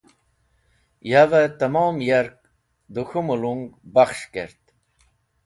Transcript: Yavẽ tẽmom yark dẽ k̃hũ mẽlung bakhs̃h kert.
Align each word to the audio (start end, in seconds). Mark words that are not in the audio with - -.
Yavẽ 1.09 1.47
tẽmom 1.59 1.97
yark 2.09 2.37
dẽ 2.93 3.03
k̃hũ 3.07 3.23
mẽlung 3.27 3.63
bakhs̃h 3.93 4.25
kert. 4.33 4.63